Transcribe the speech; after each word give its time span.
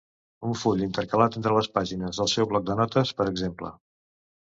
Un 0.51 0.55
full 0.61 0.81
intercalat 0.85 1.37
entre 1.41 1.53
les 1.59 1.71
pàgines 1.77 2.25
del 2.25 2.35
seu 2.35 2.51
bloc 2.55 2.69
de 2.73 2.81
notes, 2.83 3.17
per 3.21 3.33
exemple. 3.37 3.75